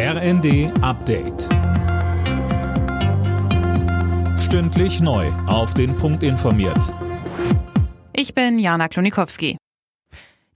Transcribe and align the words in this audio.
RND 0.00 0.70
Update. 0.80 1.48
Stündlich 4.38 5.00
neu. 5.00 5.26
Auf 5.48 5.74
den 5.74 5.96
Punkt 5.96 6.22
informiert. 6.22 6.94
Ich 8.12 8.32
bin 8.32 8.60
Jana 8.60 8.86
Klonikowski. 8.86 9.56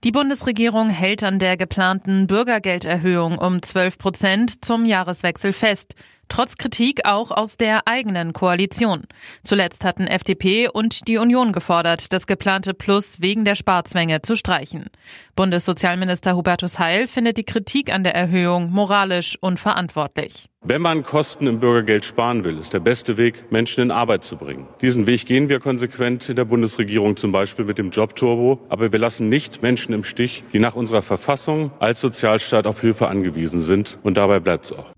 Die 0.05 0.11
Bundesregierung 0.11 0.87
hält 0.87 1.25
an 1.25 1.39
der 1.39 1.57
geplanten 1.57 2.25
Bürgergelderhöhung 2.25 3.37
um 3.37 3.61
12 3.61 3.97
Prozent 3.97 4.63
zum 4.63 4.85
Jahreswechsel 4.85 5.51
fest. 5.51 5.95
Trotz 6.29 6.57
Kritik 6.57 7.05
auch 7.05 7.31
aus 7.31 7.57
der 7.57 7.87
eigenen 7.87 8.33
Koalition. 8.33 9.03
Zuletzt 9.43 9.85
hatten 9.85 10.07
FDP 10.07 10.67
und 10.67 11.07
die 11.07 11.17
Union 11.17 11.51
gefordert, 11.51 12.11
das 12.11 12.27
geplante 12.27 12.73
Plus 12.73 13.21
wegen 13.21 13.45
der 13.45 13.55
Sparzwänge 13.55 14.21
zu 14.21 14.35
streichen. 14.35 14.89
Bundessozialminister 15.35 16.35
Hubertus 16.35 16.79
Heil 16.79 17.07
findet 17.07 17.37
die 17.37 17.43
Kritik 17.43 17.93
an 17.93 18.03
der 18.03 18.15
Erhöhung 18.15 18.71
moralisch 18.71 19.37
unverantwortlich. 19.41 20.49
Wenn 20.65 20.81
man 20.81 21.03
Kosten 21.03 21.45
im 21.45 21.59
Bürgergeld 21.59 22.05
sparen 22.05 22.45
will, 22.45 22.57
ist 22.57 22.71
der 22.71 22.79
beste 22.79 23.17
Weg, 23.17 23.51
Menschen 23.51 23.83
in 23.83 23.91
Arbeit 23.91 24.23
zu 24.23 24.37
bringen. 24.37 24.65
Diesen 24.81 25.07
Weg 25.07 25.25
gehen 25.25 25.49
wir 25.49 25.59
konsequent 25.59 26.29
in 26.29 26.37
der 26.37 26.45
Bundesregierung, 26.45 27.17
zum 27.17 27.33
Beispiel 27.33 27.65
mit 27.65 27.77
dem 27.77 27.89
Jobturbo. 27.89 28.61
Aber 28.69 28.93
wir 28.93 28.99
lassen 28.99 29.27
nicht 29.27 29.61
Menschen 29.61 29.93
im 29.93 30.05
Stich, 30.05 30.45
die 30.53 30.59
nach 30.59 30.75
unserer 30.75 31.01
Verfassung 31.01 31.71
als 31.79 31.99
Sozialstaat 31.99 32.65
auf 32.65 32.79
Hilfe 32.79 33.09
angewiesen 33.09 33.59
sind. 33.59 33.99
Und 34.03 34.15
dabei 34.15 34.39
bleibt 34.39 34.67
es 34.67 34.71
auch. 34.71 34.92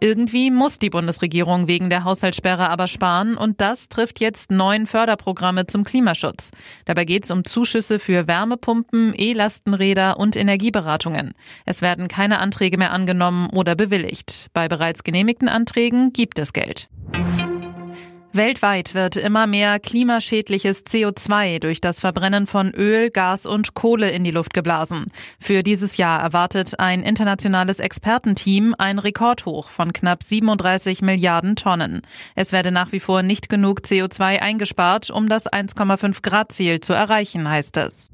Irgendwie 0.00 0.50
muss 0.50 0.78
die 0.78 0.90
Bundesregierung 0.90 1.68
wegen 1.68 1.88
der 1.88 2.04
Haushaltssperre 2.04 2.68
aber 2.68 2.86
sparen 2.86 3.36
und 3.36 3.60
das 3.60 3.88
trifft 3.88 4.20
jetzt 4.20 4.50
neun 4.50 4.86
Förderprogramme 4.86 5.66
zum 5.66 5.84
Klimaschutz. 5.84 6.50
Dabei 6.84 7.04
geht 7.04 7.24
es 7.24 7.30
um 7.30 7.44
Zuschüsse 7.44 7.98
für 7.98 8.26
Wärmepumpen, 8.26 9.14
E-Lastenräder 9.16 10.18
und 10.18 10.36
Energieberatungen. 10.36 11.34
Es 11.64 11.82
werden 11.82 12.08
keine 12.08 12.40
Anträge 12.40 12.76
mehr 12.76 12.92
angenommen 12.92 13.48
oder 13.50 13.74
bewilligt. 13.74 14.48
Bei 14.52 14.68
bereits 14.68 15.02
genehmigten 15.02 15.48
Anträgen 15.48 16.12
gibt 16.12 16.38
es 16.38 16.52
Geld. 16.52 16.88
Weltweit 18.36 18.94
wird 18.94 19.16
immer 19.16 19.46
mehr 19.46 19.78
klimaschädliches 19.78 20.84
CO2 20.86 21.58
durch 21.58 21.80
das 21.80 22.00
Verbrennen 22.00 22.46
von 22.46 22.72
Öl, 22.72 23.10
Gas 23.10 23.46
und 23.46 23.74
Kohle 23.74 24.10
in 24.10 24.24
die 24.24 24.30
Luft 24.30 24.54
geblasen. 24.54 25.06
Für 25.40 25.62
dieses 25.62 25.96
Jahr 25.96 26.20
erwartet 26.20 26.78
ein 26.78 27.02
internationales 27.02 27.80
Expertenteam 27.80 28.74
ein 28.78 28.98
Rekordhoch 28.98 29.68
von 29.68 29.92
knapp 29.92 30.22
37 30.22 31.02
Milliarden 31.02 31.56
Tonnen. 31.56 32.02
Es 32.34 32.52
werde 32.52 32.70
nach 32.70 32.92
wie 32.92 33.00
vor 33.00 33.22
nicht 33.22 33.48
genug 33.48 33.80
CO2 33.80 34.40
eingespart, 34.40 35.10
um 35.10 35.28
das 35.28 35.46
1,5 35.46 36.22
Grad 36.22 36.52
Ziel 36.52 36.80
zu 36.80 36.92
erreichen, 36.92 37.48
heißt 37.48 37.76
es. 37.78 38.10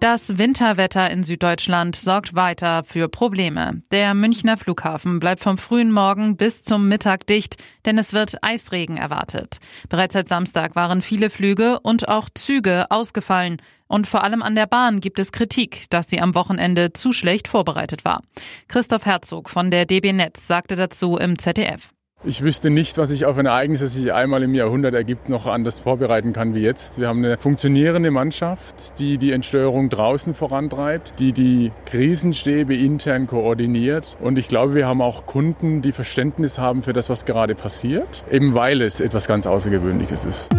Das 0.00 0.38
Winterwetter 0.38 1.10
in 1.10 1.24
Süddeutschland 1.24 1.94
sorgt 1.94 2.34
weiter 2.34 2.84
für 2.84 3.10
Probleme. 3.10 3.82
Der 3.90 4.14
Münchner 4.14 4.56
Flughafen 4.56 5.20
bleibt 5.20 5.42
vom 5.42 5.58
frühen 5.58 5.92
Morgen 5.92 6.38
bis 6.38 6.62
zum 6.62 6.88
Mittag 6.88 7.26
dicht, 7.26 7.62
denn 7.84 7.98
es 7.98 8.14
wird 8.14 8.42
Eisregen 8.42 8.96
erwartet. 8.96 9.58
Bereits 9.90 10.14
seit 10.14 10.26
Samstag 10.26 10.74
waren 10.74 11.02
viele 11.02 11.28
Flüge 11.28 11.80
und 11.80 12.08
auch 12.08 12.30
Züge 12.34 12.86
ausgefallen. 12.88 13.58
Und 13.88 14.06
vor 14.06 14.24
allem 14.24 14.42
an 14.42 14.54
der 14.54 14.66
Bahn 14.66 15.00
gibt 15.00 15.18
es 15.18 15.32
Kritik, 15.32 15.84
dass 15.90 16.08
sie 16.08 16.22
am 16.22 16.34
Wochenende 16.34 16.94
zu 16.94 17.12
schlecht 17.12 17.46
vorbereitet 17.46 18.06
war. 18.06 18.22
Christoph 18.68 19.04
Herzog 19.04 19.50
von 19.50 19.70
der 19.70 19.84
DB 19.84 20.14
Netz 20.14 20.46
sagte 20.46 20.76
dazu 20.76 21.18
im 21.18 21.38
ZDF. 21.38 21.90
Ich 22.22 22.42
wüsste 22.42 22.68
nicht, 22.68 22.98
was 22.98 23.08
sich 23.08 23.24
auf 23.24 23.38
ein 23.38 23.46
Ereignis, 23.46 23.80
das 23.80 23.94
sich 23.94 24.12
einmal 24.12 24.42
im 24.42 24.52
Jahrhundert 24.54 24.92
ergibt, 24.94 25.30
noch 25.30 25.46
anders 25.46 25.78
vorbereiten 25.78 26.34
kann 26.34 26.54
wie 26.54 26.60
jetzt. 26.60 26.98
Wir 26.98 27.08
haben 27.08 27.24
eine 27.24 27.38
funktionierende 27.38 28.10
Mannschaft, 28.10 28.98
die 28.98 29.16
die 29.16 29.32
Entsteuerung 29.32 29.88
draußen 29.88 30.34
vorantreibt, 30.34 31.18
die 31.18 31.32
die 31.32 31.72
Krisenstäbe 31.86 32.76
intern 32.76 33.26
koordiniert. 33.26 34.18
Und 34.20 34.36
ich 34.36 34.48
glaube, 34.48 34.74
wir 34.74 34.86
haben 34.86 35.00
auch 35.00 35.24
Kunden, 35.24 35.80
die 35.80 35.92
Verständnis 35.92 36.58
haben 36.58 36.82
für 36.82 36.92
das, 36.92 37.08
was 37.08 37.24
gerade 37.24 37.54
passiert, 37.54 38.22
eben 38.30 38.52
weil 38.52 38.82
es 38.82 39.00
etwas 39.00 39.26
ganz 39.26 39.46
Außergewöhnliches 39.46 40.26
ist. 40.26 40.50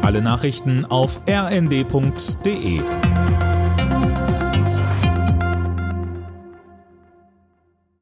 Alle 0.00 0.22
Nachrichten 0.22 0.86
auf 0.86 1.20
rnd.de 1.28 2.80